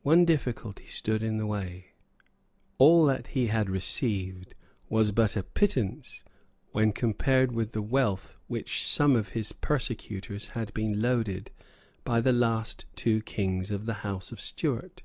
[0.00, 1.92] One difficulty stood in the way.
[2.78, 4.54] All that he had received
[4.88, 6.24] was but a pittance
[6.72, 11.50] when compared with the wealth with which some of his persecutors had been loaded
[12.04, 15.02] by the last two kings of the House of Stuart.